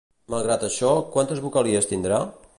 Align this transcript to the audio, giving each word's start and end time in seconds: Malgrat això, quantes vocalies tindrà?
Malgrat 0.33 0.63
això, 0.69 0.95
quantes 1.17 1.43
vocalies 1.45 1.91
tindrà? 1.95 2.23